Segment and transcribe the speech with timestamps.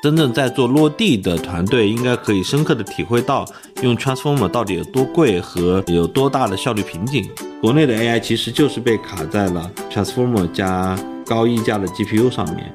[0.00, 3.44] 真正在做落地的团队，应该可以深刻的体会到
[3.82, 7.28] 用 Transformer 到底有多贵和有多大的效率瓶颈。
[7.60, 10.96] 国内的 AI 其实就是被卡在了 Transformer 加
[11.26, 12.72] 高溢价的 GPU 上面。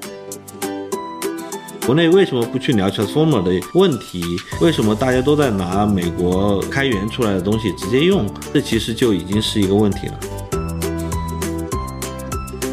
[1.86, 4.22] 国内为什么不去聊 Transformer 的问题？
[4.62, 8.26] 为什么大家都在拿美国开源出来的东西直接用？
[8.54, 10.20] 这其实就已经是一个问题了。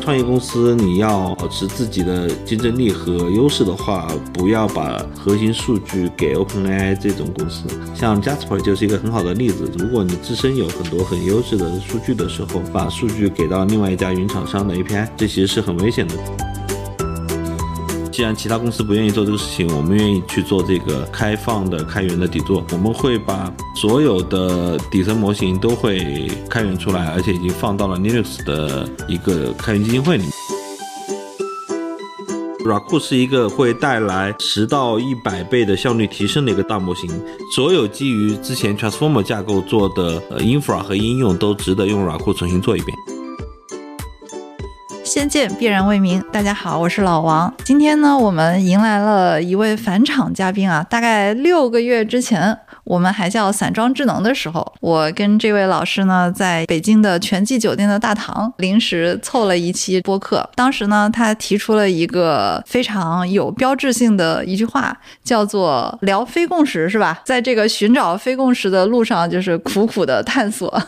[0.00, 7.64] 创业公司你要保持自己的竞争力和优势的话，不要把核心数据给 OpenAI 这种公司。
[7.94, 9.70] 像 Jasper 就是一个很好的例子。
[9.78, 16.14] 如果你自身有很多很优质的数据的时候，把数据给到另外一家云厂商的 API，这其实是很危险的。
[18.20, 22.62] 既然其他公司不愿意做这个事情，我们愿意去做这个开放的开源的底座。
[22.70, 30.32] 我们会把所有的底层模型都会开源出来，而且已经放到了 Linux 的一个开源基金会里面。
[32.66, 37.10] Raku 是一个会带来十到一百倍的效率提升的一个大模型。
[37.56, 42.94] 所有基于之前 Transformer 架构做的 infra 和应用都值得用 Raku 重新做一遍。
[45.20, 46.18] 先见必然为名。
[46.32, 47.52] 大家好，我是老王。
[47.62, 50.82] 今天呢，我们迎来了一位返场嘉宾啊。
[50.88, 60.48] 大概六个月之前，我们还叫散装智能的时候，我跟这位老师呢，在北京的全季酒店的大堂临时凑了一期播客。
[60.54, 67.20] 当时呢，他提出了一个非常有标志性的一句话，叫做“聊非共识”，是吧？
[67.26, 70.82] 在这个寻找非共识的路上，就是苦苦的探索。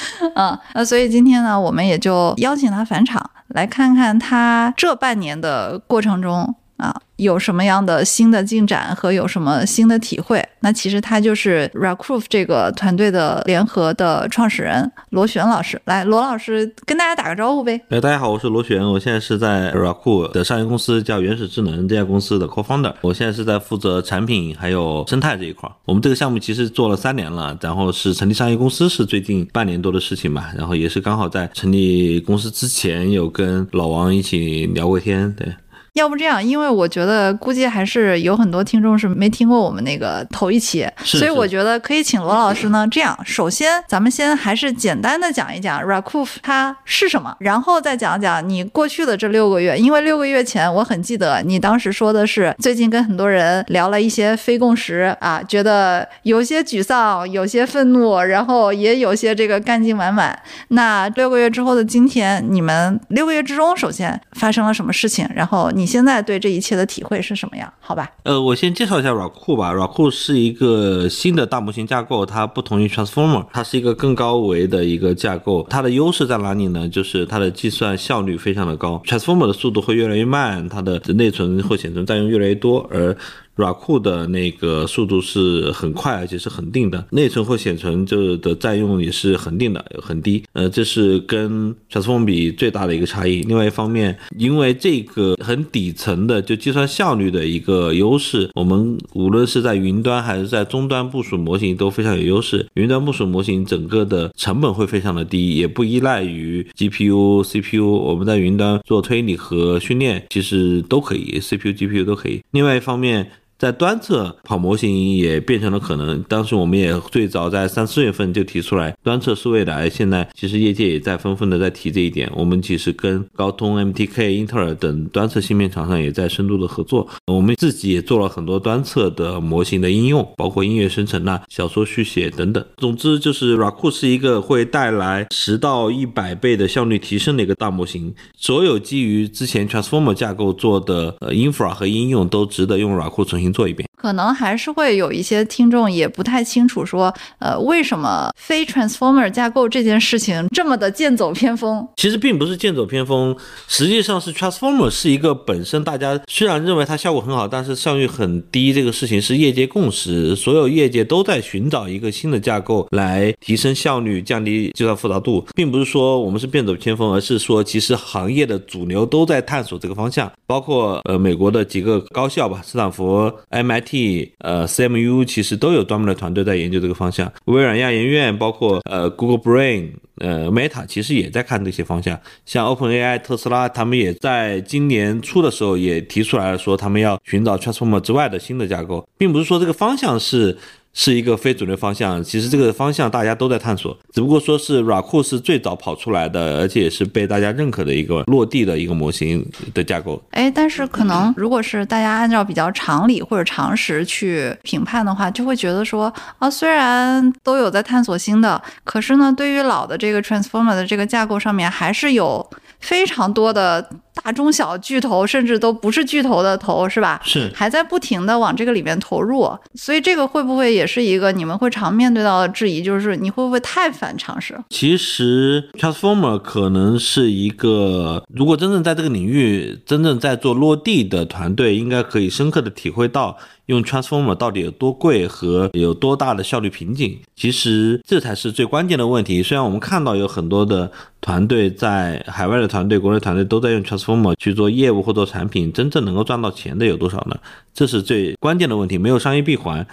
[0.34, 6.94] 嗯，那所以今天呢，我们也就邀请他返场，来看看他这半年的过程中啊。
[7.18, 10.44] 有什么样的新的进展和有什么新的体会？
[10.60, 15.80] 那其实他就是 Raku 这个团队的联合的创始人罗旋老师。
[15.86, 17.80] 来，罗老师跟大家打个招呼呗。
[17.90, 22.94] 哎，大家好，我是罗旋，我现在是在 Raku 的上市公司叫原始智能这家公司的 co-founder。
[23.00, 25.68] 我现在是在负责产品还有生态这一块。
[25.86, 30.52] 我们这个项目其实做了三年了，然后是成立商业公司是最近半年多的事情吧。
[30.56, 35.52] 然后也是刚好在成立公司之前有跟老王一起聊过天，对。
[35.94, 42.86] 要不这样，因为我觉得估计还是有很多听众是没听过我们那个头一期，所以我觉得可以请罗老师呢。
[42.90, 49.76] 这样，首先咱们先还是简单的讲一讲 Rakuf 它是什么，然后再讲讲你过去的这六个月。
[49.76, 60.38] 因为六个月前我很记得你当时说的是最近跟很多人聊了一些非共识啊，觉得有些沮丧，有些愤怒，然后也有些这个干劲满满。
[60.68, 65.28] 那六个月之后的今天，你们六个月之中首先发生了什么事情？
[65.34, 65.88] 然后你。
[65.88, 67.72] 现在对这一切的体会是什么样？
[67.80, 69.72] 好吧，呃，我先介绍一下软库吧。
[69.72, 75.66] 软库是一个新的大模型架构，它不同于 Transformer，它是一个更高维的一个架构。
[75.70, 76.86] 它的优势在哪里呢？
[76.86, 83.16] 就是它的计算效率非常的高，Transformer 的速度会越来越慢，它的内存或显存占用越来越多，而
[83.58, 90.44] Raku 的那个速度是很快，而且是恒定的，内存或显存就的占用也是恒定的，很低。
[90.52, 93.40] 呃，这是跟 Transform 比最大的一个差异。
[93.42, 102.64] 另外一方面，因为这个很底层的就计算效率的一个优势，我们无论是在云端还是在终端部署模型都非常有优势。
[102.74, 107.88] 云端部署模型整个的成本会非常的低，也不依赖于 GPU、CPU。
[107.88, 112.40] 我们在云端做推理和训练，其实都可以，CPU、GPU 都可以。
[112.52, 116.22] 另外一方面，在端侧跑模型也变成了可能。
[116.28, 119.90] 当时我们也最早在三四月份就提出来，端侧是未来。
[119.90, 122.30] 现在其实业界也在纷纷的在提这一点。
[122.36, 127.08] 我们其实跟高通、MTK、英特尔等端侧芯片厂商也在深度的合作。
[127.26, 132.64] 我们自己也做了很多端侧的模型的应用，包括音乐生成呐、小说续写等等。
[132.76, 138.14] 总之就是 Raku 是一个会带来十到一百倍的效率提升的一个大模型。
[138.36, 143.47] 所有基于之前 Transformer 架构做的呃 infra 和应用都值得用 Raku 重新。
[143.52, 151.86] 做一遍，可能还是会有一些听众也不太清楚，说，呃，为什么非 Transformer 架构这件事情这么的剑走偏锋？
[151.96, 173.30] 其实并不是剑走偏锋，实际上是 Transformer 是一个本身大家虽然认为它效果很好，但是效率很低，这个事情是业界共识，所有业界都在寻找一个新的架构来提升效率、降低计算复杂度，并不是说我们是剑走偏锋，而是说其实行业的主流都在探索这个方向，包括呃美国的几个高校吧，斯坦福。
[173.50, 190.56] MIT、呃 CMU 其实都有专门的团队在研究这个方向，微软亚研院，包括呃 Google Brain、呃 Meta 其实也在看这些方向，像 OpenAI、特斯拉，他们也在今年初的时候也提出来了，说他们要寻找 Transformer 之外的新的架构，并不是说这个方向是。
[191.00, 192.22] 是一个非主流方向。
[192.24, 200.20] 其实这个方向大家都在探索，只不过说是 RACOO 是最早跑出来的，而且也是被大家认可的一个落地的一个模型的架构。
[200.32, 212.44] 哎，但是可能如果是大家按照比较常理或者常识去评判的话，就会觉得说啊，虽然都有在探索新的，可是呢，对于老的这个 Transformer 的这个架构上面，还是有
[212.80, 213.88] 非常多的。
[214.22, 217.20] 大中小巨头，甚至都不是巨头的头，是吧？
[217.24, 222.82] 是还在不停的往这个里面投入，所以这个会不会也是一个你们会常面对到的质疑？
[222.82, 224.58] 就是你会不会太反常识？
[224.70, 233.36] 其实 Transformer 可能是一个，如果真正在这个领域真正在做落地的团队，应该可以深刻的体会到
[233.66, 237.18] 用 Transformer 到底有多贵和有多大的效率瓶颈。
[237.36, 239.42] 其实这才是最关键的问题。
[239.42, 240.90] 虽然我们看到有很多的
[241.20, 244.07] 团队在海外的团队、国内团队都在用 Transformer。
[244.38, 247.36] 去做业务或做产品，真正能够赚到钱的有多少呢？
[247.74, 248.98] 这是最关键的问题。
[248.98, 249.86] 没有商业闭环，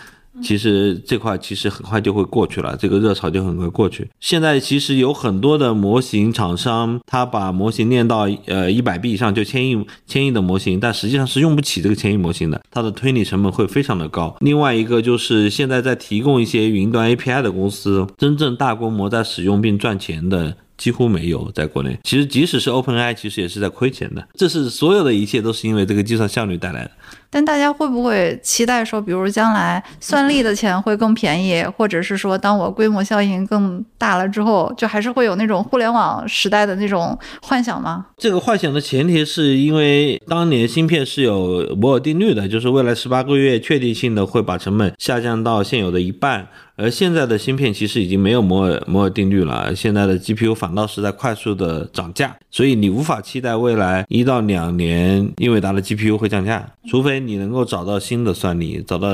[0.44, 4.08] 其实这块其实很快就会过去了，这个热潮就很快过去。
[4.20, 14.36] 现在其实有很多的模型厂商，他把模型练到呃一百 B 以上就千亿千亿的模型，但实际上是用不起这个千亿模型的，它的推理成本会非常的高。
[14.42, 20.58] 另外一个就是现在在提供一些云端 API 的公司，真正大规模在使用并赚钱的。
[20.78, 24.28] 几乎没有在国内，其实即使是 OpenAI，其实也是在亏钱的。
[24.34, 26.92] 这是所有的一切都是因为这个计算效率带来的。
[27.36, 38.06] 但大家会不会期待说，比如将来算力的钱会更便宜，或者是说，当我规模效应更大了之后，就还是会有那种互联网时代的那种幻想吗？
[38.18, 46.48] 这个幻想的前提是因为当年芯片是有摩尔定律的，就是未来十八个月确定性的会把成本下降到现有的一半。
[46.78, 59.10] 而现在的芯片其实已经没有摩尔摩尔定律了，现在的 GPU 反倒是在快速的涨价，所以你无法期待未来一到两年英伟达的 GPU 会降价，除非你能够找到新的算力，找到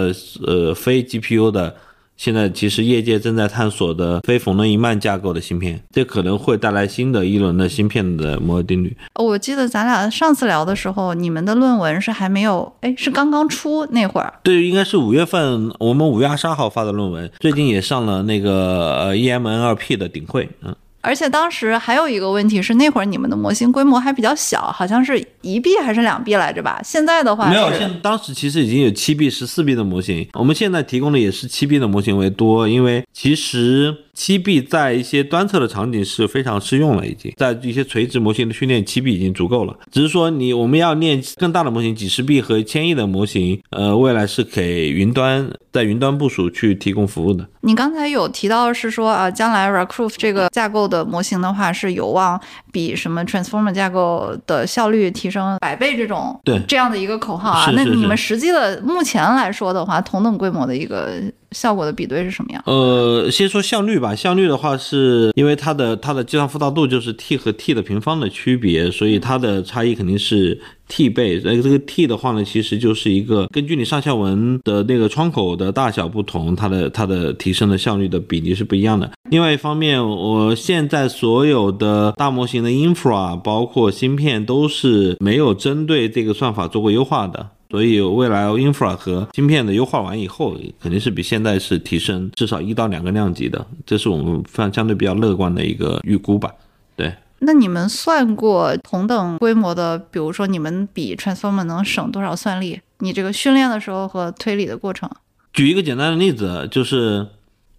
[0.46, 1.76] 呃非 GPU 的。
[2.18, 8.96] 现在其实业界正在探索的非冯诺依曼架构的芯片，这可能会带来新的一轮的芯片的摩尔定律。
[9.16, 14.32] 我记得咱俩上次聊的时候，你们的论文是还没有，哎，是刚刚出那会儿。
[14.44, 20.76] 对，应该是五月份，我们五月二十二号发的论文，最近也上了那个呃 EMNLP 的顶会，嗯。
[21.02, 26.80] 而且当时还有一个问题是，那会儿你们的模型规模还比较小，好像是一 B 还是两 B 来着吧？
[26.84, 33.96] 现在的话没有，现当时其实已经有七 B、十四 B 的模型，我们现在提供的也是七 B 的模型为多，因为其实。
[34.14, 39.76] 七 B 在一些端侧的场景是非常适用了，已经在一些垂直模型的训练，七 B 已经足够了。
[39.90, 47.48] 只是说你我们要练更大的模型，几十 B 和千亿的模型，呃，未来是给云端在云端部署去提供服务的。
[47.62, 52.40] 你刚才有提到是说啊，将来 Recruit 这个架构的模型的话，是有望
[52.72, 57.72] 比什么 Transformer 架构的效率提升百倍这种对这样的一个口号啊。
[57.74, 61.22] 那你们实际的目前来说的话，同等规模的一个。
[61.52, 62.64] 效果的比对是什么样？
[62.66, 64.16] 呃，先说效率吧。
[64.16, 71.42] 效率的话，是因为它的它的计算复杂度就是 t 和 t 的平方的区别，所以它的差异肯定是 t 倍。
[71.44, 79.12] 那这个 t 的话呢，其实就是一个根据你上下文的那个窗口的大小不同，它的它的提升的效率的比例是不一样的。
[79.30, 87.50] 另外一方面，我现在所有的大模型的 infra 包括芯片都是没有针对这个算法做过优化的。
[87.72, 96.52] 所以未来 infra 和芯片的优化完以后，肯定是比现在是提升至少一到两个量级的，这是我们非常相对比较乐观的一个预估吧。
[96.98, 102.82] 对，那你们算过同等规模的，比如说你们比 transformer 能省多少算力？
[103.00, 105.10] 你这个训练的时候和推理的过程？
[105.54, 107.26] 举一个简单的例子，就是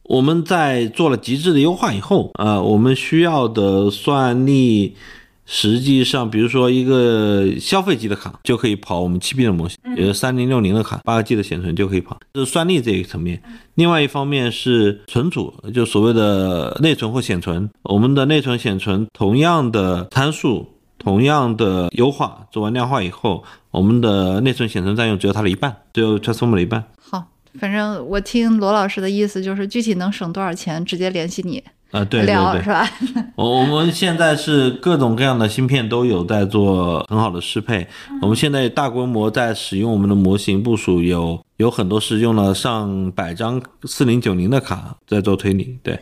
[0.04, 4.96] 我们在做了极致的优化以后，呃，我们需要的算力。
[5.44, 13.42] 实际上，比如说一个消费级的卡就可以跑我们七 B 的模型，也是三零六零的卡，八个 G 的显存就可以跑，这是算力这一层面。
[13.75, 20.68] 另外一方面是存储，就所谓的内存或显存，我们的内存、显存同样的参数，
[20.99, 26.84] 同样的优化，做完量化以后，我们的内存、显存占用只有它的一半，只有 Transformer 的一半。
[27.00, 27.26] 好，
[27.58, 31.62] 反正我听罗老师的意思就是，具体能省多少钱，直接联系你。
[31.92, 32.88] 啊，对对对，是吧？
[33.37, 37.87] 我我们现在是各种各样的芯片都有在做很好的适配。
[38.22, 45.78] 我们现在大规模在使用我们的模型部署，有有很多是用了上百张四零九零的卡在做推理。
[45.82, 45.99] 对，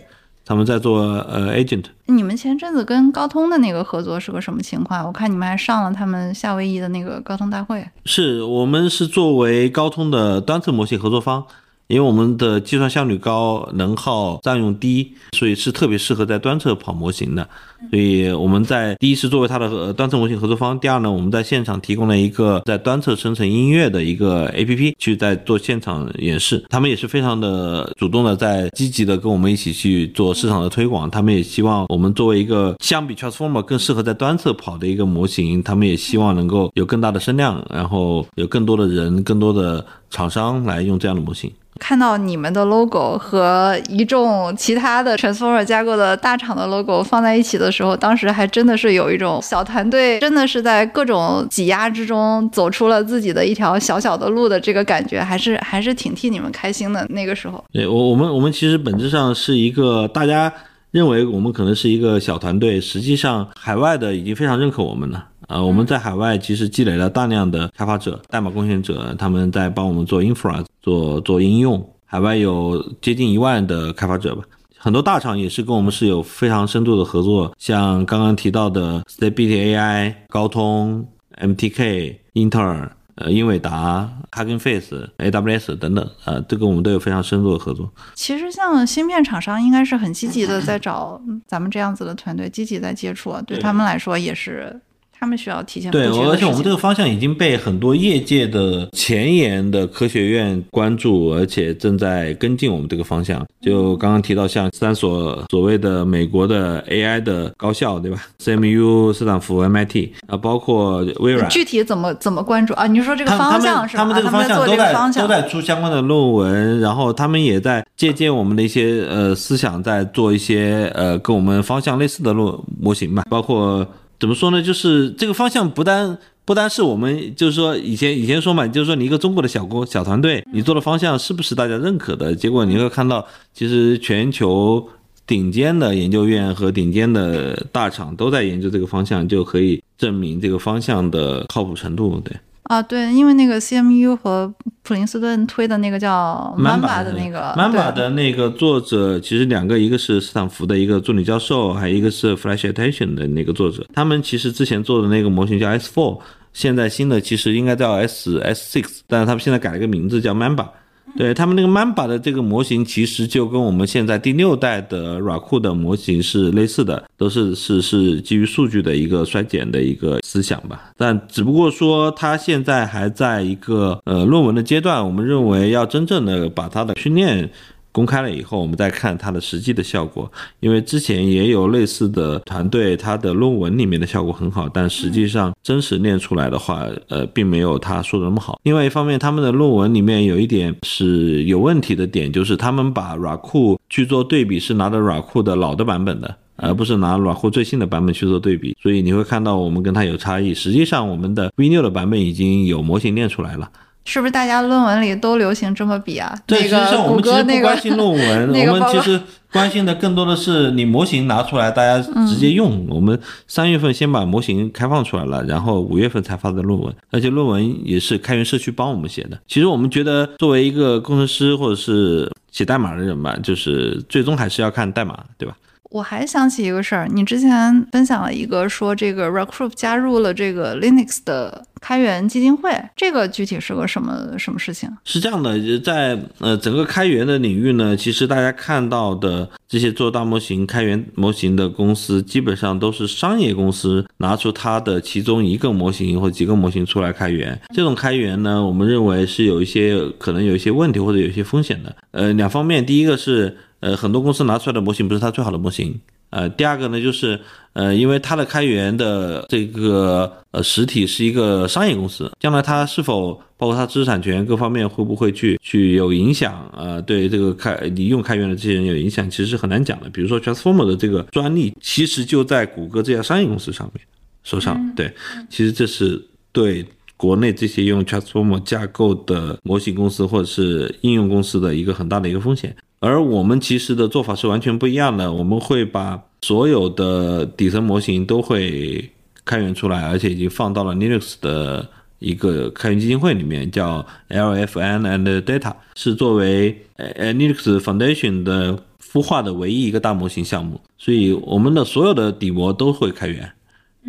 [0.47, 1.87] 他们在做呃 agent。
[2.06, 5.04] 你们前阵子跟高通的那个合作是个什么情况？
[5.04, 7.85] 我看你们还上了他们夏威夷的那个高通大会。
[8.04, 11.44] 是我们是作为高通的端侧模型合作方。
[11.90, 17.47] 因为我们的计算效率高，能耗占用低，所以是特别适合在端侧跑模型的。
[17.90, 26.64] 所以我们在第一是作为它的端侧模型合作方，第二呢，我们在现场提供了一个在端侧生成音乐的一个 A P P，去在做现场演示。
[26.68, 31.11] 他们也是非常的主动的，在积极的跟我们一起去做市场的推广。
[31.11, 41.50] 他们也希望我们作为一个相比 Transformer 更适合在端侧跑的一个模型，他们也希望能够有更大的声量，然后有更多的人、更多的厂商来用这样的模型。
[41.80, 57.04] 看到你们的 logo 和一众其他的 Transformer 架构的大厂的 logo 放在一起的时候，当时还真的是有一种小团队真的是在各种挤压之中走出了自己的一条小小的路的这个感觉，还是还是挺替你们开心的。
[57.08, 60.52] 那个时候，对我我们我们其实本质上是一个大家
[60.90, 65.26] 认为我们可能是一个小团队，实际上海外的已经非常认可我们了。
[65.50, 71.85] 呃，我们在海外其实积累了大量的开发者、代码贡献者，他们在帮我们做 infra、做做应用。
[72.04, 74.45] 海外有接近一万的开发者吧，
[74.78, 81.04] 很多大厂也是跟我们是有非常深度的合作，像刚刚提到的 Stability AI、高通、
[81.40, 87.92] MTK、英特尔、呃英伟达、Hugging Face、AWS 等等，呃，这个我们都有非常深度的合作。
[88.14, 94.80] 其实像芯片厂商应该是很积极的在找咱们这样子的团队，积极在接触，对他们来说也是。
[95.21, 103.47] 他们需要提前对，而且我们这个方向已经被很多业界的前沿的科学院关注，而且正在跟进我们这个方向。
[103.61, 111.47] 就刚刚提到像三所所谓的美国的 AI 的高校，对吧？CMU、斯坦福、MIT 啊，包括微软。
[111.50, 112.87] 具体怎么怎么关注啊？
[112.87, 114.03] 你说这个方向是吧？
[114.03, 123.87] 他们这个方向都在都在出相关的论文，然后他们也在借鉴我们的一些呃思想，在做一些呃跟我们方向类似的论模型吧，包括。
[124.21, 124.62] 怎么说呢？
[124.62, 132.35] 就是这个方向不单不单是我们，就是说以前以前说嘛，就是说你一个中国的小公小团队，你做的方向是不是大家认可的？
[132.35, 134.87] 结果你会看到，其实全球
[135.27, 142.21] 顶尖的研究院和顶尖的大厂都在研究这个方向，就可以证明这个方向的靠谱程度。
[142.23, 142.37] 对。
[142.71, 153.85] 啊，对，因为那个 CMU 和普林斯顿推的那个叫 Mamba 的那个 Mamba 的那个作者，其实两个，一个是斯坦福的一个助理教授，还有一个是 Flash Attention 的那个作者。
[153.93, 156.21] 他们其实之前做的那个模型叫 S4，
[156.53, 160.69] 现在新的其实应该叫 S S6，但是他们现在改了个名字叫 Mamba。
[161.17, 170.93] 对他们那个 Mamba 的这个模型，其实就跟我们现在第六代的 Raku 的模型是类似的，都是是是基于数据的一个衰减的一个思想吧。
[170.97, 177.50] 但只不过说它现在还在一个呃论文的阶段，我们认为要真正的把它的训练。
[177.92, 180.30] 公开了以后，我们再看它的实际的效果。
[180.61, 188.61] 因为之前也有类似的团队，它的论文里面的效果很好，但实际上真实练出来的话，呃，并没有他说的那么好。
[188.62, 198.76] 另外一方面，他们的论文里面有一点是有问题的点，就是他们把 r a k u 去做对比，是拿的 r a k u 的老的版本的，而不是拿 r a k u 最新的版本去做对比。
[198.80, 200.54] 所以你会看到我们跟它有差异。
[200.54, 203.68] 实际上，我们的 V6 的版本已经有模型练出来了。
[204.04, 206.35] 是不是大家论文里都流行这么比啊？
[206.47, 209.21] 对，其实际上我们其实不关心论文， 我们其实
[209.52, 212.87] 关心的更多的是你模型拿出来，大家直接用。
[212.88, 219.38] 我们三月份先把模型开放出来了，然后五月份才发的论文，而且论文也是开源社区帮我们写的。
[219.47, 225.54] 其实我们觉得，作为一个工程师或者是写代码的人吧，就是最终还是要看代码，对吧？
[225.90, 234.88] 我还想起一个事儿，你之前分享了一个说这个 Recruit 加入了这个 Linux 的开源基金会，这个具体是个什么什么事情？
[235.04, 247.61] 是这样的，在呃整个开源的领域呢，其实大家看到的这些做大模型、开源模型的公司，基本上都是商业公司拿出它的其中一个模型或几个模型出来开源。
[247.75, 251.97] 这种开源呢，我们认为是有一些可能有一些问题或者有一些风险的。
[252.12, 253.56] 呃，两方面，第一个是。
[253.80, 255.99] 呃，很多公司拿出来的模型不是它最好的模型。
[256.30, 257.40] 呃，第二个呢，就是
[257.72, 266.70] 呃，因为它的开源的这个呃实体是一个商业公司，将来它是否包括它知识产权各方面会不会去去有影响？
[266.76, 270.08] 呃，对这个开你用开源的这些人有影响，其实是很难讲的。
[270.10, 274.06] 比如说 Transformer 的这个专利，其实就在谷歌这家商业公司上面
[274.44, 274.94] 手上。
[274.94, 275.12] 对，
[275.49, 276.22] 其实这是
[276.52, 282.76] 对国内这些用 Transformer 架构的模型公司或者是应用公司的一个很大的一个风险。
[283.00, 289.11] 而我们其实的做法是完全不一样的，我们会把所有的底层模型都会
[289.45, 291.88] 开源出来，而且已经放到了 Linux 的
[292.19, 303.50] 一个开源基金会里面，叫 LFN and Data，是作为呃 Linux Foundation 的孵化的唯一一个大模型项目，所以我们的所有的底模都会开源。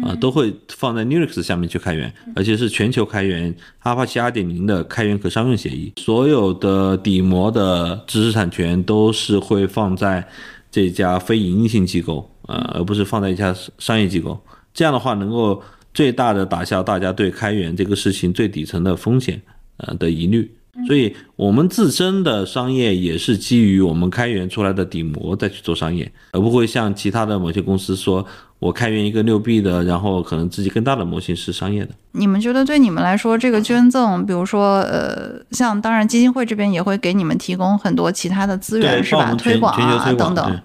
[0.01, 10.25] 啊，都会放在 Linux 下面去开源，而且是全球开源，Apache 2.0的开源可商用协议，所有的底模的知识产权都是会放在
[10.71, 14.39] 这家非盈利性机构，呃，而不是放在一家商业机构。
[14.73, 15.61] 这样的话，能够
[15.93, 19.41] 最大的打消大家对开源这个事情最底层的风险，
[19.77, 20.49] 呃的疑虑。
[20.87, 28.25] 所以，我们自身的商业也是基于我们开源出来的底模再去做商业，而不会像其他的某些公司说，
[28.61, 31.89] 我开源一个六 B 的，然后可能自己更大的模型是商业的。
[32.11, 39.33] 你们觉得对你们来说，这个捐赠，比如说，呃，像当然基金会这边也会给你们提供很多其他的资源，是吧？
[39.33, 40.61] 推广啊等等。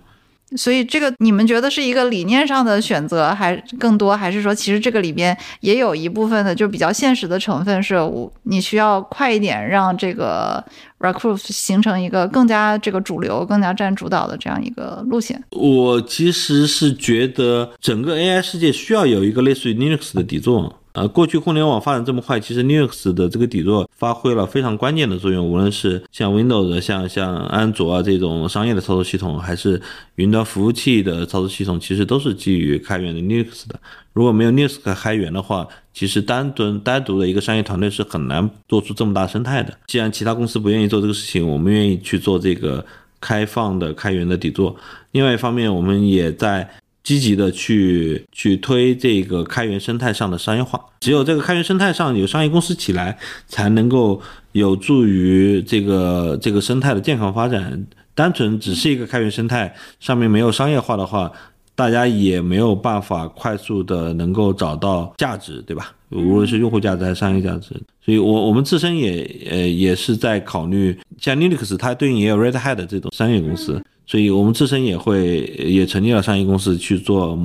[0.54, 10.64] 所以这个你们觉得是一个理念上的选择，还更多，还是说其实这个里边也有一部分的就比较现实的成分，是我你需要快一点让这个
[11.00, 15.42] Recruit 形成一个更加这个主流、更加占主导的这样一个路线。
[15.50, 20.78] 我其实是觉得整个 AI 世界需要有一个类似于 Linux 的底座。
[20.96, 25.46] 呃，过去互联网发展这么快，其实 Linux 的这个底座发挥了非常关键的作用。
[25.46, 29.78] 无论是像 Windows、像像安卓啊这种商业的操作系统，还是
[30.14, 33.78] 云端服务器的操作系统，其实都是基于开源的 Linux 的。
[34.14, 39.76] 如果没有 Linux 开源的话，其实单独单独的一个商业团队是很难做出这么大生态的。
[39.86, 42.82] 既然其他公司不愿意做这个事情，我们愿意去做这个
[43.20, 44.74] 开放的开源的底座。
[45.12, 46.66] 另外一方面，我们也在。
[47.06, 54.20] 积极的去去推这个开源生态上的商业化，只有这个开源生态上有商业公司起来，才能够
[54.50, 57.86] 有助于这个这个生态的健康发展。
[58.12, 61.30] 单纯只是一个开源生态，上面没有商业化的话，
[61.76, 65.92] 大家也没有办法快速的能够找到价值，对吧？
[66.10, 67.70] 无论是用户价值还是商业价值。
[68.04, 73.80] 所以，我我们自身也呃也是在考虑，像 Linux 它对应也有 Red Hat 这种商业公司。
[74.06, 77.38] 所以我们自身也会也成立了商业公司去做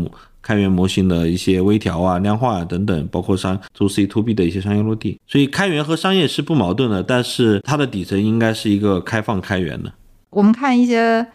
[0.43, 5.19] 开源模型的一些微调啊、量化啊等等，包括商 to C to B 的一些商业落地。
[5.27, 9.91] 所以开源和商业是不矛盾的，但是它的底层应该是一个开放开源的。
[10.29, 11.25] 我们看一些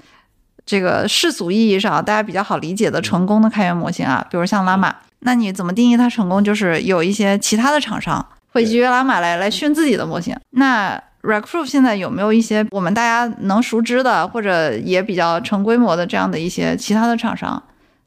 [0.64, 6.42] 这个世俗意义上大家比较好理解的成功的开源模型啊，比如像拉玛，那你怎么定义它成功？
[6.42, 11.02] 就是有一些其他的厂商会基于拉玛来来训自己的模型，那。
[11.26, 17.60] Recruit 现在有没有一些我们大家能熟知的，或者也比较成规模的这样的一些其他的厂商？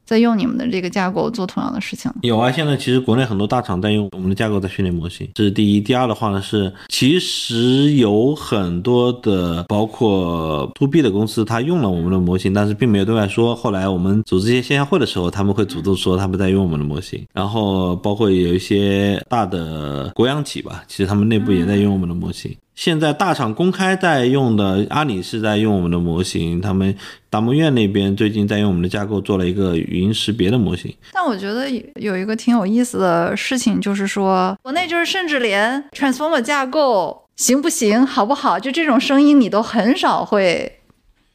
[0.06, 2.10] 在用你们的这个架构做同样的事情？
[2.22, 5.80] 有啊，现在其实国内很多大厂在用我们的架构在训练模型，这是第一。
[5.80, 13.54] 第二的话呢是，其实有很多的包括 To B 的公司，他用了我们的模型，但是并没有对外说。
[13.54, 17.24] 后来我们组织一些线下会的时候，他们会主动说他们在用我们的模型。
[17.32, 22.52] 然后包括有一些大的国央企吧，其实他们内部也在用我们的模型。
[22.80, 26.96] 现在大厂公开在用的，阿里是在用我们的模型，他们
[27.28, 30.90] 达摩院那边最近在用我们的架构做了一个语音识别的模型。
[31.12, 40.80] 但我觉得有一个挺有意思的事情，就是说国内就是甚至连 Transformer 架构行不行、好不好，就这种声音你都很少会，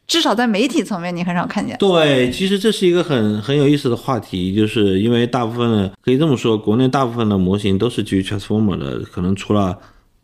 [0.07, 1.77] 至少在媒体层面你很少看见。
[1.77, 9.77] 对，其实这是一个很很有意思的话题，就是因为大部分的可以这么说，国内大部分的模型都是基于 Transformer 的，可能除了。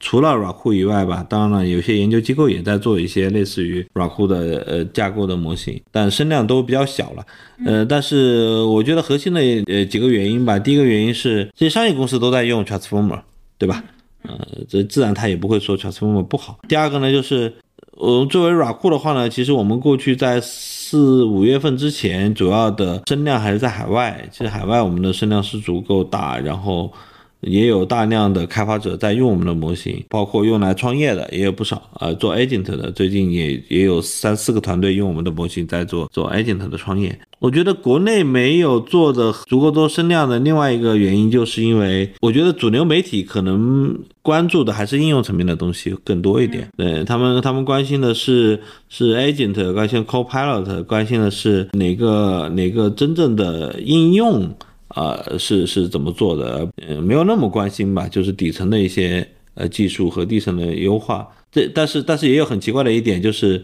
[0.04, 7.26] 除了软库以外吧，当然了，有些研究机构也在做一些类似于软库的呃架构的模型，但声量都比较小了。
[7.66, 13.22] 呃，但是我觉得核心的呃几个原因吧，第一个原因是这些商业公司都在用 Transformer，
[13.60, 13.84] 对吧？
[14.24, 16.58] 呃，这自然他也不会说 Transformer 不好。
[16.68, 17.54] 第二个呢，就是
[17.92, 24.28] 我呃作为软库的话呢，其实我们过去在四五月份之前，主要的声量还是在海外。
[24.32, 26.92] 其实海外我们的声量是足够大，然后。
[27.41, 37.17] 也有大量的开发者在用我们的模型，包括用来创业的也有不少啊，做 agent 的最近也也有三四个团队用我们的模型在做做 agent 的创业。
[37.39, 54.47] 我觉得国内没有做的足够多声量的另外一个原因，就是因为我觉得主流媒体可能关注的还是应用层面的东西更多一点，对他们他们关心的是是 agent，关心 copilot，关心的是哪个哪个真正的应用。
[54.95, 56.67] 啊，是是怎么做的？
[56.88, 61.27] 嗯，没有那么关心吧，就是底层的一些呃技术和底层的优化。
[61.51, 63.62] 这但是但是也有很奇怪的一点，就是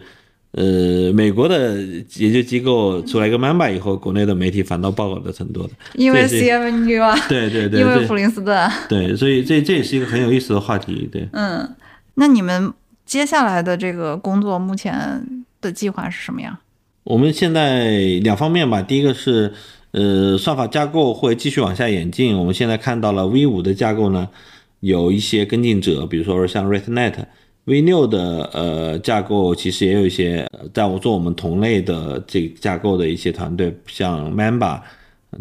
[0.52, 1.80] 呃，美国的
[2.16, 11.28] 研究机构出来一个 Mamba 以后，国内的媒体反倒报道的很多的，因为 CMU 啊，对对 对，因为普林斯顿，对，所以这这也是一个很有意思的话题，对。
[11.32, 11.68] 嗯，
[12.14, 12.72] 那你们
[13.06, 15.22] 接下来的这个工作目前
[15.60, 16.56] 的计划是什么样？
[17.04, 17.90] 我们现在
[18.22, 19.52] 两方面吧，第一个是。
[19.92, 22.36] 呃，算法架构会继续往下演进。
[22.36, 24.28] 我们现在看到了 V 五的架构呢，
[24.80, 27.24] 有一些跟进者，比如说像 RetNet。
[27.64, 34.80] V 六的呃架构其实也有一些在我做我们同类的这个架构的一些团队，像 Mamba，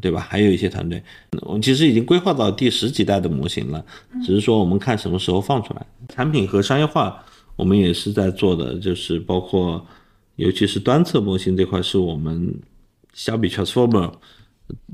[0.02, 0.28] 对吧？
[0.28, 1.02] 还有一些团队，
[1.44, 3.82] 我们其实已经规划到第十几代的模型了，
[4.26, 5.86] 只是说我们看什么时候放出来。
[6.10, 7.24] 产品和商业化，
[7.56, 9.86] 我们也是在做的，就是包括
[10.36, 12.54] 尤其是端侧模型这块，是我们
[13.14, 14.12] 相比 Transformer，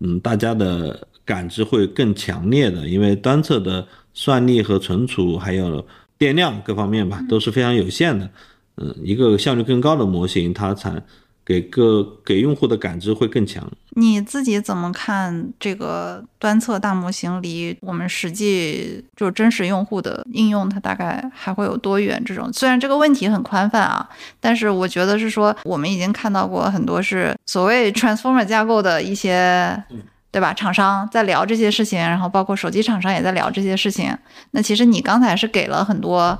[0.01, 5.85] 嗯，大家的感知会更强烈的，因为端侧的算力和存储还有
[6.17, 8.29] 电量各方面吧，都是非常有限的。
[8.75, 11.03] 嗯，一个效率更高的模型，它才
[11.45, 13.69] 给个给用户的感知会更强。
[13.95, 22.19] 你自己怎么看这个端侧大模型离我们实际就真实用户的应用，它大概还会有多远？
[22.25, 29.83] 这种虽然这个问题很宽泛啊，但是我觉得是说我们已经看到过很多是所谓 transformer 架构的一些，
[30.31, 30.53] 对吧？
[30.53, 34.17] 厂商在聊这些事情，然后包括手机厂商也在聊这些事情。
[34.51, 36.39] 那其实你刚才是给了很多。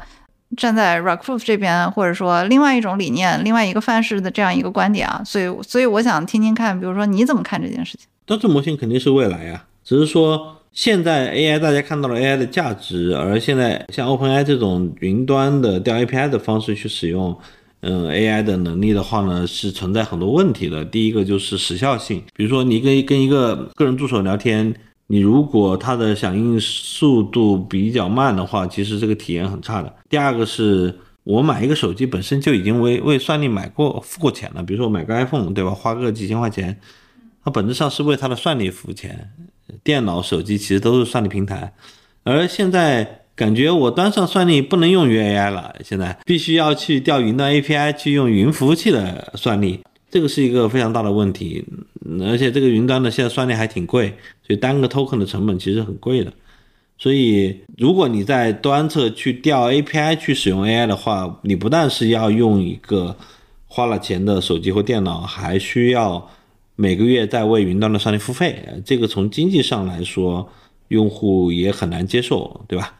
[0.55, 8.07] 站在 Rockproof 这边，或者说另外一种理念、另外一个范式的这样一个观点啊，所以，所以我想听听看，比如说你怎么看这件事情？
[8.25, 17.37] 端侧模型肯定是未来呀，只是说现在 AI 大家看到了 AI 的价值，而现在像 OpenAI 这种云端的调 API 的方式去使用，
[17.81, 20.85] 嗯，AI 的能力的话呢，是存在很多问题的。
[20.85, 24.73] 第一个就是时效性，比如说你跟跟一个个人助手聊天。
[25.07, 29.93] 你如果它的响应速度比较慢的话，其实这个体验很差的。
[30.09, 35.71] 第二个是我买一个手机本身就已经为为算力买过付过钱了，比如说我买个 iPhone，对吧？
[35.71, 36.79] 花个几千块钱，
[37.43, 39.31] 它本质上是为它的算力付钱。
[39.83, 41.73] 电脑、手机其实都是算力平台，
[42.23, 49.81] 而现在感觉我端上算力不能用云 AI 了，现在必须要去调云端 API 去用云服务器的算力。
[50.13, 51.65] 这个是一个非常大的问题，
[52.21, 54.09] 而且这个云端的现在算力还挺贵，
[54.45, 56.31] 所以单个 token 的成本其实很贵的。
[56.99, 63.17] 所以如果你在端侧去调 API 去使用 AI 的话，你不但是要用一个
[63.65, 66.29] 花了钱的手机或电脑，还需要
[66.75, 68.63] 每个月在为云端的算力付费。
[68.85, 70.47] 这个从经济上来说，
[70.89, 72.93] 用户也很难接受，对吧？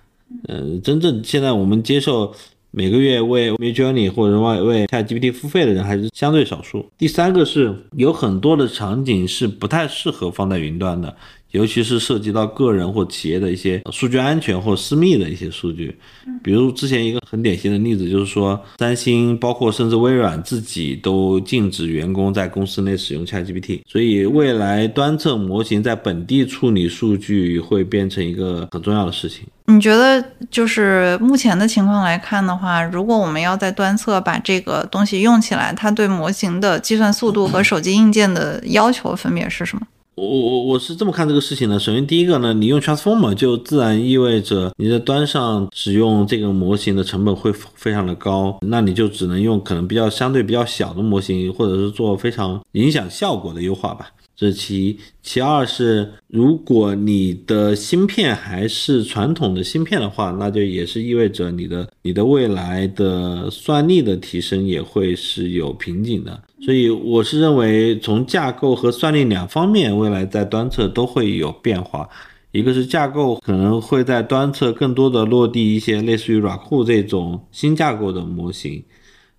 [0.47, 2.33] 嗯，真正现在我们接受。
[2.75, 6.89] 每个月为 Midjourney 或者为为 ChatGPT 付费的人还是相对少数。
[6.97, 11.15] 第三个是有很多的场景是不太适合放在云端的。
[11.53, 15.95] 尤其是涉及到个人或企业的一些数据安全或私密的一些数据，
[16.43, 29.45] 比如之前一个很典型的例子就是说，三星包括甚至微软自己都禁止员工在公司内使用 ChatGPT，所以未来端侧模型在本地处理数据会变成一个很重要的事情。
[29.67, 39.87] 你觉得就是目前的情况来看的话，如果我们要在端侧把这个东西用起来，它对模型的计算速度和手机硬件的要求分别是什么？
[40.15, 41.79] 我我我是这么看这个事情的。
[41.79, 54.07] 首先，第一个呢，你用 transformer 就自然意味着你在端上使用这个模型的成本会非常的高，那你就只能用可能比较相对比较小的模型，或者是做非常影响效果的优化吧。
[54.35, 66.39] 这是其一，其二是，如果你的芯片还是传统的芯片的话，那就也是意味着你的你的未来的算力的提升也会是有瓶颈的。
[66.63, 72.07] 所以我是认为，从架构和算力两方面，未来在端侧都会有变化。
[72.51, 78.85] 一个是架构可能会在端侧更多的落地一些类似于软库这种新架构的模型，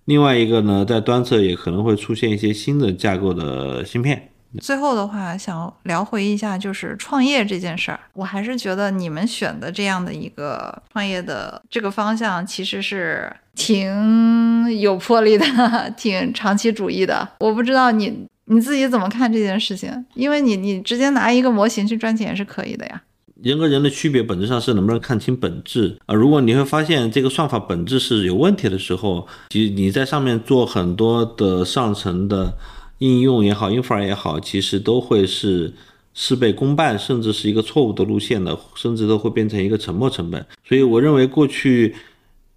[0.03, 4.29] 另外一个呢，在端侧也可能会出现一些新的架构的芯片。
[4.61, 7.99] 最后的话，想聊回一下就是创业这件事儿。
[8.13, 15.45] 我还是觉得你们选的这样的一个创业的这个方向，其实是挺有魄力的，
[15.97, 17.27] 挺长期主义的。
[17.39, 23.01] 我不知道你你自己怎么看这件事情，因为你你直接拿一个模型去赚钱是可以的呀。
[23.41, 26.13] 人和人的区别本质上是能不能看清本质啊？
[26.15, 32.53] 如果你会发现这个算法本质是有问题的时候，其实你在上面做很多的上层的。
[32.99, 35.73] 应用也好，infra 也好，其实都会是
[36.13, 40.43] 事倍功半，甚至是一个错误的路线的，甚至都会变成一个沉没成本。
[40.65, 41.93] 所以我认为过去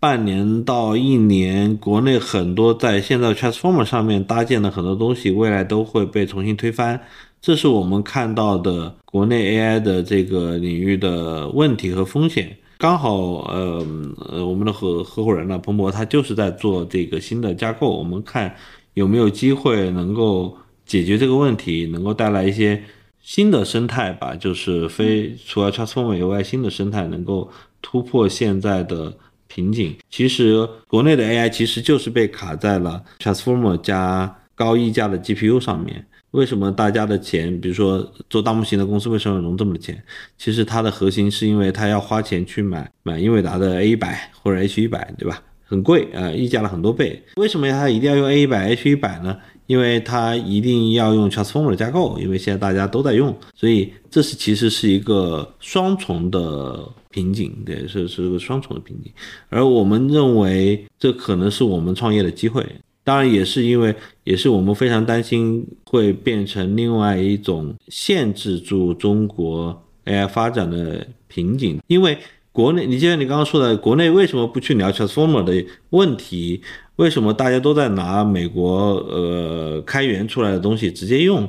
[0.01, 7.01] 半年到一年，国内很多在现在 transformer 上面搭建的很多东西，未来都会被重新推翻。
[7.41, 12.57] 这是我们看到的国内 AI 的这个领域的问题和风险。
[12.79, 13.17] 刚好，
[13.49, 13.85] 呃
[14.31, 18.55] 呃，我们的合合伙人呢，彭博他就是在做这个新的架构，我们看。
[18.95, 22.83] 有没有机会能够解决这个问题，能够带来一些
[23.21, 24.35] 新的生态吧？
[24.35, 27.49] 就是非除了 Transformer 以外，新的生态能够
[27.81, 29.17] 突破现在的
[29.49, 29.97] 瓶颈。
[30.09, 36.07] 其实国内的 AI 其实就是被卡在了 Transformer 加高溢价的 GPU 上面。
[36.33, 40.01] 为什么大家的钱，比如说做大模型的公司为什么融这么多钱？
[40.37, 45.43] 其实它的核心是因为它要花钱去买买英伟达的 A 一百或者 H 一百，对吧？
[45.65, 47.23] 很贵啊，溢价了很多倍。
[47.37, 49.39] 为什么它一定要用 A 一百 H 一百呢？
[49.69, 59.13] 因为它一定要用 Transformer 架构，因为现在大家都在用，所以这是其实是一个双重的瓶颈，对，是是个双重的瓶颈。
[59.51, 62.65] 而我们认为这可能是我们创业的机会，
[63.05, 72.17] 当然也是因为也是我们非常担心会变成另外一种限制住中国 AI 发展的瓶颈，因为
[72.53, 76.63] 国内，你就像你刚刚说的，国内为什么不去聊 Transformer 的问题？
[76.99, 81.49] 为什么大家都在拿美国呃开源出来的东西直接用？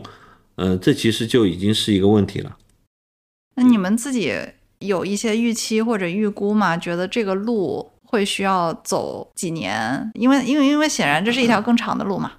[0.55, 2.55] 呃，这其实就已经是一个问题了。
[3.55, 4.31] 那你们自己
[4.77, 6.77] 有一些预期或者预估吗？
[6.77, 10.11] 觉得这个路会需要走几年？
[10.13, 12.33] 因为因为因为显然这是一条更长的路嘛。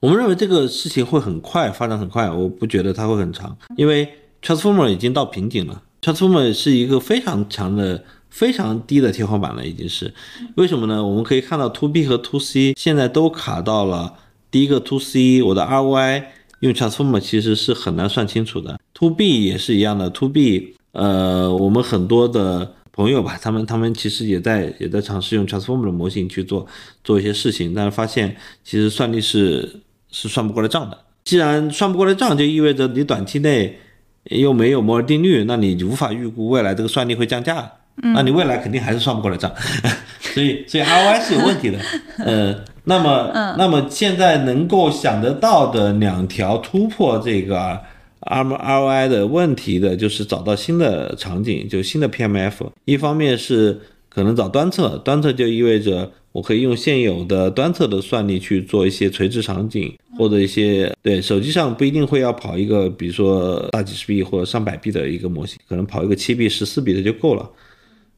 [0.00, 4.08] 我们认为这个事情会很快发展很快，我不觉得它会很长，因为
[4.42, 5.82] Transformer 已经到瓶颈了。
[6.00, 8.02] Transformer 是一个非常强的。
[8.34, 10.12] 非常低的天花板了，已经是
[10.56, 11.06] 为什么呢？
[11.06, 14.14] 我们可以看到 To B 和 To C 现在都卡到了
[14.50, 16.24] 第一个 To C，我的 ROI
[16.58, 18.80] 用 Transformer 其实是很难算清楚的。
[18.94, 26.66] To B 也是一样的，To B，呃，我们很多的朋友吧，他们他们其实也在也在尝试用 Transformer 的模型去做
[27.04, 30.98] 做一些事情，但是发现其实算力是是算不过来账的。
[31.22, 33.78] 既然算不过来账，就意味着你短期内
[34.24, 37.70] 又没有摩尔定律，那你无法预估未来这个算力会降价。
[37.96, 39.52] 那你未来肯定还是算不过来账，
[40.20, 41.78] 所以所以 ROI 是有问题的。
[42.18, 42.54] 呃，
[42.84, 47.80] 那么那么现在能够想得到的两条突破这个
[48.20, 52.54] R ROI 的问题的，就是找到新的场景，就新的 PMF。
[52.84, 67.48] 一方面是可能找端侧，端侧就意味着我可以用现有的端侧的算力去做一些垂直场景，或者一些对手机上不一定会要跑一个，比如说大几十 B 或者上百 B 的一个模型，可能跑一个七 B、十四 B 的就够了。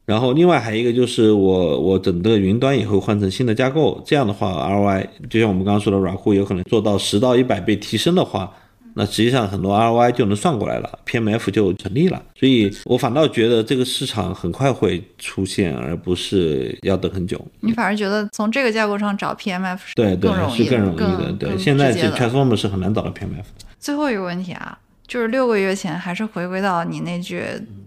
[0.07, 8.49] 然后另外还有一个就是我我整个云端也会换成新的架构，这样的话 ROI 就像我们刚刚说的软库有可能做到十到一百倍提升的话，
[8.93, 12.23] 那实际上很多 ROI 就能算过来了，PMF 就成立了。
[12.39, 17.45] 所以我反倒觉得这个市场很快会出现，而不是要等很久。
[17.59, 23.65] 你反而觉得从这个架构上找 PMF 是对对是更容易的，对，现在这 Transformer 是很难找到 PMF 的。
[23.77, 24.79] 最后一个问题啊。
[25.07, 27.41] 就是六个月前，还是回归到你那句，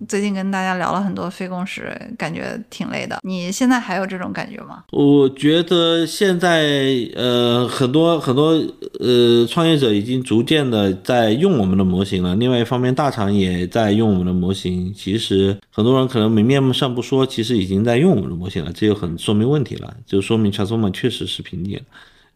[0.08, 3.18] 最近跟大家聊了很多非共识，感觉挺累的。
[3.22, 4.84] 你现在还有这种感觉吗？
[4.90, 6.66] 我觉得现在，
[7.14, 8.52] 呃，很多很多，
[8.98, 12.34] 呃，创业者已经逐渐的在用我们的模型了。
[12.36, 14.90] 另外一方面，大厂也在用我们的模型。
[14.94, 18.72] 其实很多人可能明面上不说，其实已经在用我们的模型了。
[18.72, 21.78] 这就很说明问题了，就说明 Transformer 确实是瓶颈。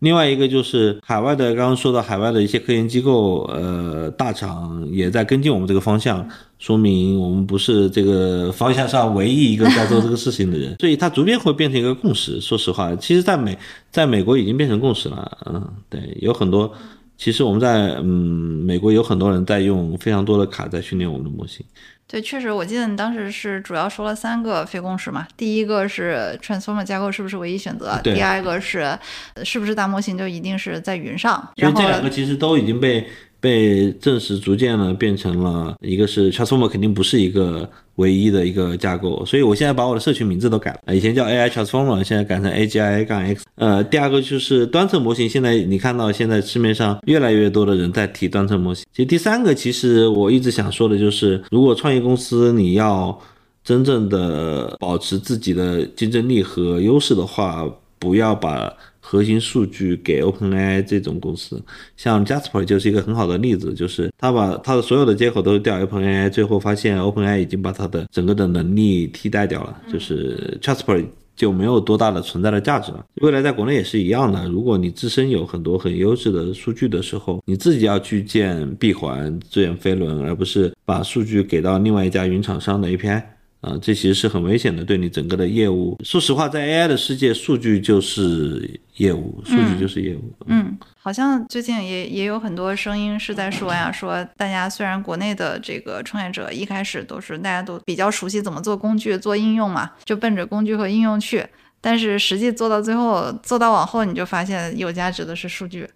[0.04, 12.38] 另外一个就是海外的，刚刚说到海外的一些科研机构，呃，大厂也在跟进我们这个方向，说明我们不是这个方向上唯一一个在做这个事情的人， 所以它逐渐会变成一个共识。
[12.38, 13.56] 说实话，其实在美，
[13.90, 16.70] 在美国已经变成共识了，嗯，对，有很多，
[17.16, 21.64] 其实我们在嗯美国有很多人在用非常多的卡在训练我们的模型。
[22.06, 25.26] 对，确实，我记得你当时是主要说了三个非共识嘛。
[25.36, 27.98] 第一个是 Transformer 架构是不是唯一选择？
[28.02, 28.98] 第二个是
[29.44, 31.52] 是不是大模型就一定是在云上？
[31.56, 33.08] 所以这两个其实都已经被。
[33.44, 43.44] 被证实，逐渐呢变成了一个是 Transformer 肯定不是一个唯一的一个架构，所以我现在把我的社群名字都改了，以前叫 AI Transformer，现在改成 AGI 杠 X。
[43.56, 48.86] 呃，第二个就是端侧模型，现在你看到现在市面上越来越多的人在提端侧模型。
[48.90, 53.20] 其实第三个，其实我一直想说的就是，如果创业公司你要
[53.62, 58.72] 真正的保持自己的竞争力和优势的话，不要把。
[59.06, 61.62] 核心数据给 OpenAI 这种公司，
[61.94, 71.04] 像 Jasper 就是一个很好的例子，就是他把他的所有的接口都调 OpenAI，最后发现 OpenAI 已经把他的整个的能力替代掉了，就是 Jasper
[71.36, 73.04] 就没有多大的存在的价值了。
[73.16, 83.22] 未来在国内也是一样的，如果你自身有很多很优质的数据的时候，你自己要去建闭环、资源飞轮，而不是把数据给到另外一家云厂商的 API。
[83.64, 85.98] 啊，这其实是很危险的，对你整个的业务。
[86.04, 90.34] 说实话，在 AI 的世界，数据就是业务，数据就是业务。
[90.46, 101.46] 嗯，好像最近也也有很多声音是在说呀，说大家虽然国内的这个创业者一开始都是大家都比较熟悉怎么做工具、做应用嘛，就奔着工具和应用去，
[101.80, 105.88] 但是实际做到最后，做到往后，你就发现有价值的是数据。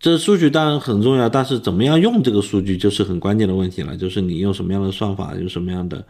[0.00, 6.04] 这数据当然很重要，但是怎么样用这个数据就是很关键的问题了，就是你用什么样的算法，用什么样的。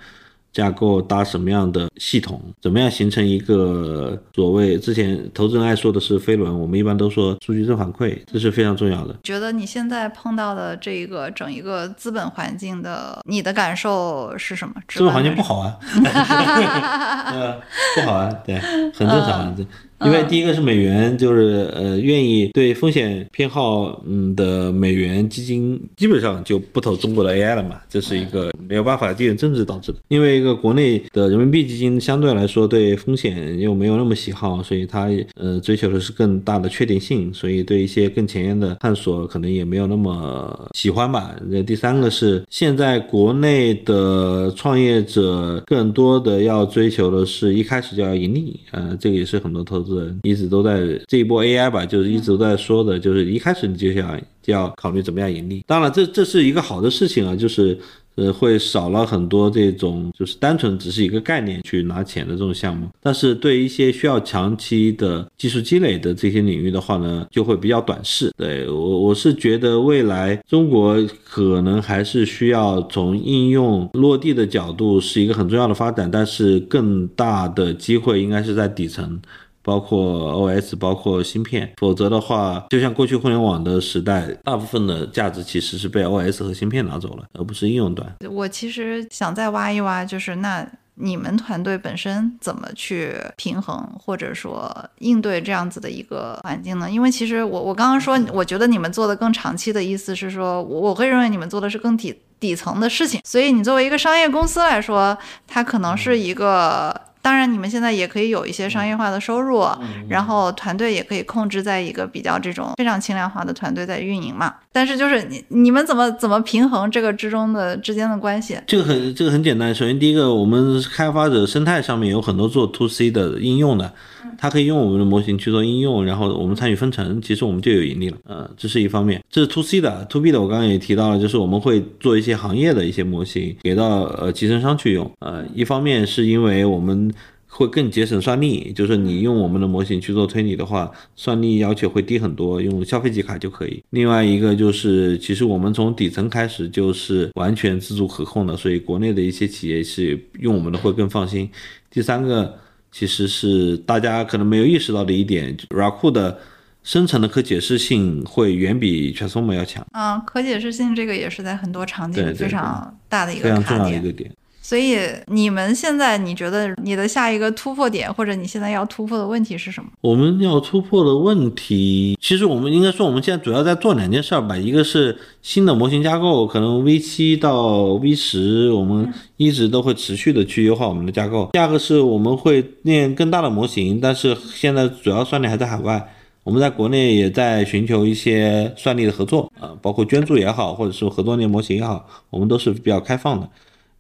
[0.53, 2.41] 架构搭什么样的系统？
[2.61, 6.61] 怎么样形成一个所谓之前投资人爱说的是飞轮？
[6.61, 9.17] 我们一般都说数据正反馈，这是非常重要的。
[9.23, 14.75] 觉得你现在碰到的这一个整一个资本环境的，你的感受是什么？
[14.89, 15.77] 资本环境不好啊，
[17.97, 19.55] 不好啊，对，很正常。
[19.57, 19.65] 这
[20.05, 29.99] 因为第一个是美元，就是呃愿意对风险偏好嗯的美元基金基本上就不投中国的 AI 了嘛，这是一个没有办法地缘政治导致的。
[30.09, 41.35] 因为一个国内的人民币基金相对来说对风险又没有那么喜好，所以它呃追求的是更大的确定性，所以对一些更前沿的探索可能也没有那么喜欢吧。
[41.49, 55.65] 那第三个是现在国内的创业者更多的要追求的是一开始就要盈利，呃，这个也是很多投资人一直都在这一波 AI 吧，就是一直都在说的，就是一开始你就想就要考虑怎么样盈利。
[55.67, 57.79] 当然，这这是一个好的事情啊，就是。
[58.15, 68.31] 呃，会少了很多这种就是单纯只是一个概念去拿钱的这种项目，但是对一些需要长期的技术积累的这些领域的话呢，就会比较短视。
[68.37, 79.19] 对我，我是觉得未来中国可能还是需要从应用落地的角度是一个很重要的发展，但是更大的机会应该是在底层。
[79.63, 88.13] 包括 OS，包括芯片，否则的话，就像过去互联网的时代，大部分的价值其实是被 OS 和芯片拿走了，而不是应用端。
[88.29, 96.91] 我其实想再挖一挖，就是那你们团队本身怎么去平衡，或者说应对这样子的一个环境呢？
[96.91, 107.01] 因为其实我我刚刚说，我觉得你们做的更长期的意思是说，我我会认为你们做的是更底底层的事情，所以你作为一个商业公司来说，它可能是一个。
[107.23, 109.65] 当然，你们现在也可以有一些商业化的收入，
[110.09, 114.57] 然后团队也可以控制在一个比较这种非常轻量化的团队在运营嘛。
[114.73, 118.57] 但是就是你你们怎么怎么平衡这个之中的之间的关系？
[118.67, 119.75] 这个很这个很简单。
[119.75, 123.93] 首先第一个，我们开发者生态上面有很多做 to C 的应用的，
[124.39, 128.17] 它可以用我们的模型去做应用，然后我们参与分成，其实我们就有盈利了。
[128.27, 129.23] 呃，这是一方面。
[129.31, 135.11] 这是 to C 的，to B 的我刚刚也提到了，就是我们会做一些行业的一些模型给到呃集成商去用。
[135.21, 137.13] 呃，一方面是因为我们
[137.55, 143.85] 会更节省算力，就是你用我们的模型去做推理的话，算力要求会低很多，用消费级卡就可以。
[143.91, 151.49] 另外一个就是，其实我们从底层开始就是完全自主可控的，所以国内的一些企业是用我们的会更放心。
[151.91, 152.59] 第三个，
[152.91, 156.39] 其实是大家可能没有意识到的一点 r a k u 的
[156.83, 159.87] 生成的可解释性会远比 Transformer 要强。
[159.93, 164.31] 嗯，可解释性这个也是在很多场景非常大的一个非常重要的一个点。
[164.73, 169.91] 所以你们现在，你觉得你的下一个突破点，或者你现在要突破的问题是什么？
[170.01, 174.57] 我们要突破的问题，其实我们应该说，我们现在主要在做两件事儿吧。
[174.57, 181.51] 一个是新的模型架构，可能 V 七到 V 十，我们一直都会持续的去优化我们的架构。
[181.53, 186.03] 第二个是我们会练更大的模型，但是现在主要算力还在海外，
[186.45, 193.47] 我们在国内也在寻求一些算力的合作啊，包括捐助也好，或者是合作练模型也好，我们都是比较开放的。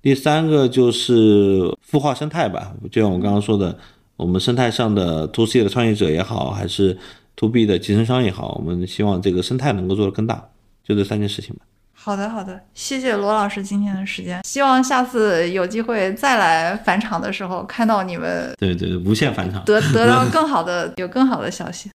[0.02, 3.78] 第三个就是孵化生态吧，就像我刚刚说的，
[4.16, 6.98] 我们生态上的 to C 的创业者也好，还是
[7.36, 10.48] to B 的集成商也好，我们希望这个生态能够做得更大，
[10.84, 11.62] 就这三件事情吧。
[11.94, 18.52] 好的，好的，谢谢罗老师今天的时间，希望下次有机会再来返场的时候看到你们。
[18.58, 21.90] 对对，无限返场，得得到更好的， 有更好的消息。